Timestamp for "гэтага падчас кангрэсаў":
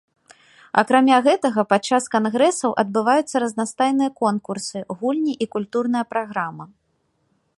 1.27-2.71